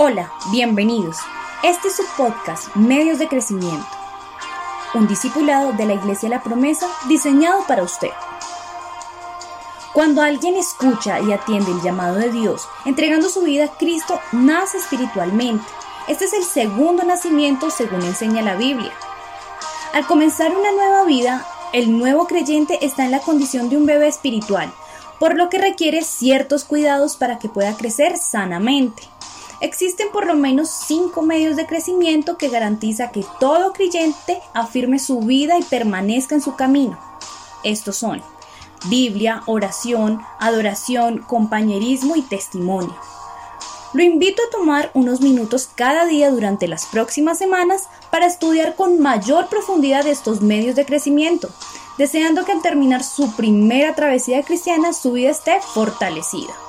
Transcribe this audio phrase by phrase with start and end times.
[0.00, 1.16] Hola, bienvenidos.
[1.64, 3.84] Este es su podcast Medios de Crecimiento,
[4.94, 8.10] un discipulado de la Iglesia La Promesa diseñado para usted.
[9.92, 14.78] Cuando alguien escucha y atiende el llamado de Dios, entregando su vida a Cristo, nace
[14.78, 15.66] espiritualmente.
[16.06, 18.92] Este es el segundo nacimiento según enseña la Biblia.
[19.92, 24.06] Al comenzar una nueva vida, el nuevo creyente está en la condición de un bebé
[24.06, 24.72] espiritual,
[25.18, 29.08] por lo que requiere ciertos cuidados para que pueda crecer sanamente.
[29.60, 35.20] Existen por lo menos cinco medios de crecimiento que garantiza que todo creyente afirme su
[35.20, 36.98] vida y permanezca en su camino.
[37.64, 38.22] Estos son
[38.84, 42.94] Biblia, oración, adoración, compañerismo y testimonio.
[43.94, 49.00] Lo invito a tomar unos minutos cada día durante las próximas semanas para estudiar con
[49.00, 51.48] mayor profundidad estos medios de crecimiento,
[51.96, 56.67] deseando que al terminar su primera travesía cristiana su vida esté fortalecida.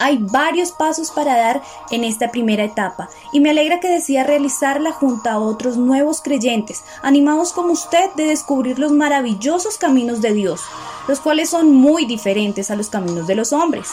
[0.00, 4.92] Hay varios pasos para dar en esta primera etapa y me alegra que decida realizarla
[4.92, 10.62] junto a otros nuevos creyentes, animados como usted de descubrir los maravillosos caminos de Dios,
[11.06, 13.90] los cuales son muy diferentes a los caminos de los hombres.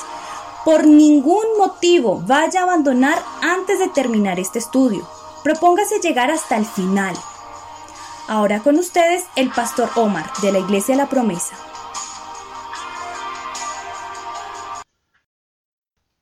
[0.66, 5.08] Por ningún motivo vaya a abandonar antes de terminar este estudio.
[5.44, 7.16] Propóngase llegar hasta el final.
[8.28, 11.56] Ahora con ustedes el pastor Omar de la Iglesia La Promesa.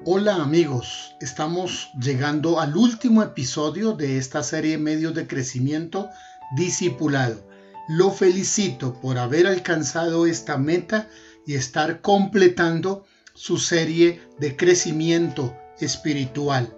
[0.06, 6.10] Hola amigos, estamos llegando al último episodio de esta serie Medios de Crecimiento
[6.56, 7.46] Discipulado.
[7.90, 11.10] Lo felicito por haber alcanzado esta meta
[11.46, 16.74] y estar completando su serie de crecimiento espiritual.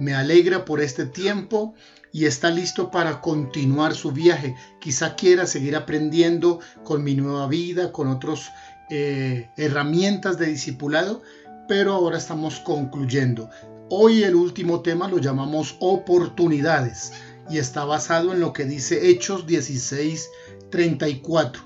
[0.00, 1.76] Me alegra por este tiempo
[2.12, 4.56] y está listo para continuar su viaje.
[4.80, 8.50] Quizá quiera seguir aprendiendo con mi nueva vida, con otras
[8.90, 11.22] eh, herramientas de discipulado
[11.68, 13.50] pero ahora estamos concluyendo.
[13.90, 17.12] Hoy el último tema lo llamamos oportunidades
[17.50, 21.60] y está basado en lo que dice Hechos 16:34.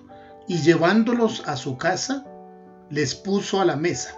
[0.48, 2.25] Y llevándolos a su casa,
[2.91, 4.14] les puso a la mesa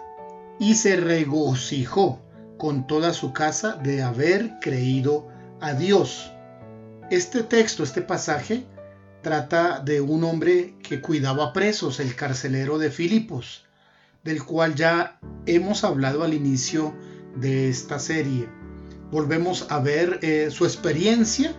[0.59, 2.21] y se regocijó
[2.57, 5.29] con toda su casa de haber creído
[5.61, 6.33] a Dios.
[7.11, 8.65] Este texto, este pasaje,
[9.23, 13.65] trata de un hombre que cuidaba presos, el carcelero de Filipos
[14.25, 16.95] del cual ya hemos hablado al inicio
[17.37, 18.49] de esta serie.
[19.11, 21.55] Volvemos a ver eh, su experiencia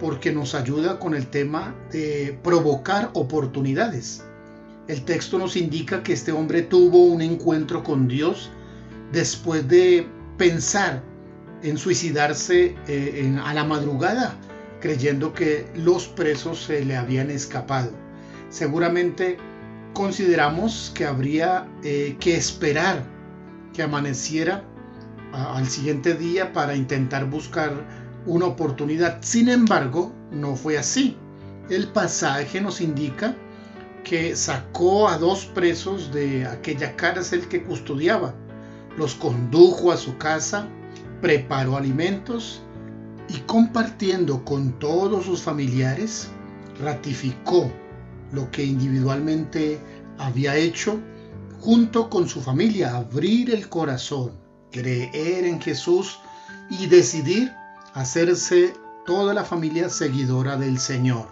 [0.00, 4.22] porque nos ayuda con el tema de provocar oportunidades.
[4.88, 8.50] El texto nos indica que este hombre tuvo un encuentro con Dios
[9.12, 10.06] después de
[10.36, 11.02] pensar
[11.62, 14.36] en suicidarse eh, a la madrugada,
[14.80, 17.90] creyendo que los presos se le habían escapado.
[18.50, 19.38] Seguramente
[19.96, 23.02] consideramos que habría eh, que esperar
[23.72, 24.62] que amaneciera
[25.32, 27.72] al siguiente día para intentar buscar
[28.26, 29.22] una oportunidad.
[29.22, 31.16] Sin embargo, no fue así.
[31.70, 33.34] El pasaje nos indica
[34.04, 38.34] que sacó a dos presos de aquella cárcel que custodiaba,
[38.98, 40.68] los condujo a su casa,
[41.22, 42.60] preparó alimentos
[43.30, 46.28] y compartiendo con todos sus familiares,
[46.82, 47.72] ratificó
[48.36, 49.80] lo que individualmente
[50.18, 51.00] había hecho
[51.58, 54.30] junto con su familia, abrir el corazón,
[54.70, 56.20] creer en Jesús
[56.70, 57.52] y decidir
[57.94, 58.74] hacerse
[59.06, 61.28] toda la familia seguidora del Señor.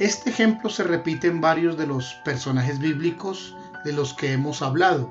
[0.00, 3.54] Este ejemplo se repite en varios de los personajes bíblicos
[3.84, 5.10] de los que hemos hablado.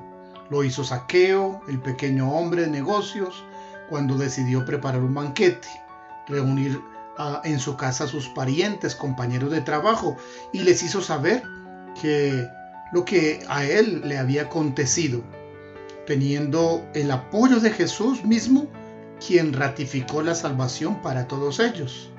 [0.50, 3.44] Lo hizo Saqueo, el pequeño hombre de negocios,
[3.88, 5.68] cuando decidió preparar un banquete,
[6.28, 6.80] reunir
[7.44, 10.16] en su casa a sus parientes, compañeros de trabajo,
[10.52, 11.42] y les hizo saber
[12.00, 12.46] que
[12.92, 15.22] lo que a él le había acontecido,
[16.06, 18.68] teniendo el apoyo de Jesús mismo,
[19.26, 22.10] quien ratificó la salvación para todos ellos.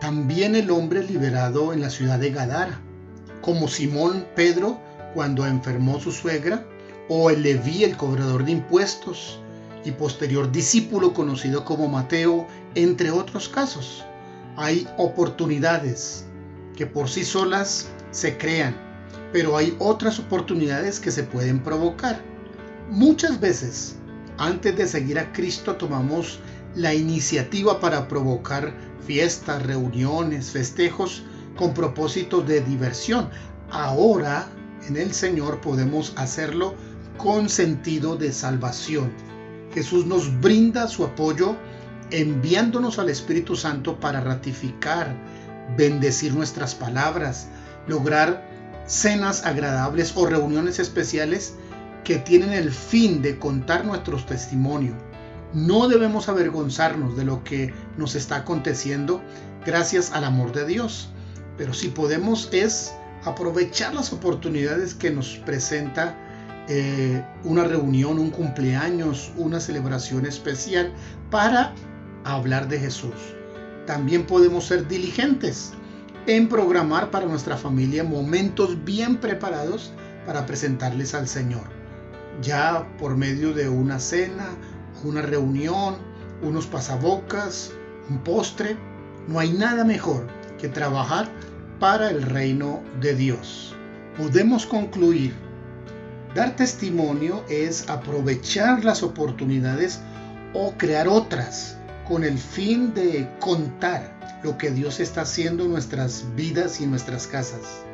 [0.00, 2.80] También el hombre liberado en la ciudad de Gadara,
[3.40, 4.78] como Simón Pedro
[5.14, 6.64] cuando enfermó su suegra,
[7.08, 9.38] o el Leví, el cobrador de impuestos,
[9.84, 14.04] y posterior discípulo conocido como Mateo, entre otros casos
[14.56, 16.24] hay oportunidades
[16.76, 18.74] que por sí solas se crean,
[19.32, 22.20] pero hay otras oportunidades que se pueden provocar.
[22.90, 23.96] Muchas veces,
[24.38, 26.38] antes de seguir a Cristo, tomamos
[26.74, 28.74] la iniciativa para provocar
[29.06, 31.22] fiestas, reuniones, festejos
[31.56, 33.28] con propósitos de diversión.
[33.70, 34.48] Ahora,
[34.86, 36.74] en el Señor podemos hacerlo
[37.16, 39.12] con sentido de salvación.
[39.74, 41.56] Jesús nos brinda su apoyo
[42.12, 45.16] enviándonos al Espíritu Santo para ratificar,
[45.76, 47.48] bendecir nuestras palabras,
[47.88, 48.46] lograr
[48.86, 51.54] cenas agradables o reuniones especiales
[52.04, 54.96] que tienen el fin de contar nuestros testimonios,
[55.54, 59.22] No debemos avergonzarnos de lo que nos está aconteciendo
[59.66, 61.10] gracias al amor de Dios.
[61.58, 62.94] Pero si podemos es
[63.24, 66.16] aprovechar las oportunidades que nos presenta
[66.68, 70.90] eh, una reunión, un cumpleaños, una celebración especial
[71.30, 71.74] para
[72.24, 73.14] hablar de Jesús.
[73.86, 75.72] También podemos ser diligentes
[76.26, 79.92] en programar para nuestra familia momentos bien preparados
[80.26, 81.64] para presentarles al Señor.
[82.40, 84.46] Ya por medio de una cena,
[85.04, 85.96] una reunión,
[86.42, 87.72] unos pasabocas,
[88.08, 88.76] un postre,
[89.28, 90.26] no hay nada mejor
[90.58, 91.28] que trabajar
[91.80, 93.74] para el reino de Dios.
[94.16, 95.34] Podemos concluir,
[96.34, 100.00] dar testimonio es aprovechar las oportunidades
[100.54, 106.24] o crear otras con el fin de contar lo que Dios está haciendo en nuestras
[106.34, 107.84] vidas y nuestras casas.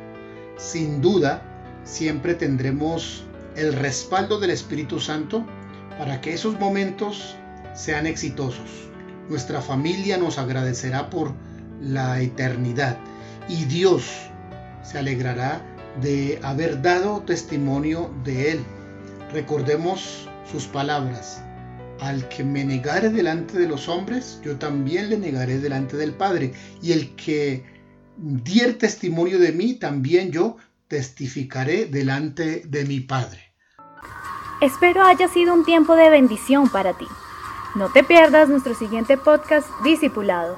[0.57, 1.41] Sin duda,
[1.83, 3.23] siempre tendremos
[3.55, 5.45] el respaldo del Espíritu Santo
[5.97, 7.35] para que esos momentos
[7.73, 8.89] sean exitosos.
[9.29, 11.33] Nuestra familia nos agradecerá por
[11.81, 12.97] la eternidad
[13.47, 14.03] y Dios
[14.83, 15.61] se alegrará
[16.01, 18.63] de haber dado testimonio de Él.
[19.31, 21.43] Recordemos sus palabras.
[22.01, 26.53] Al que me negare delante de los hombres, yo también le negaré delante del Padre.
[26.81, 27.63] Y el que
[28.17, 30.57] dier testimonio de mí, también yo
[30.87, 33.53] testificaré delante de mi Padre.
[34.61, 37.07] Espero haya sido un tiempo de bendición para ti.
[37.75, 40.57] No te pierdas nuestro siguiente podcast Discipulado.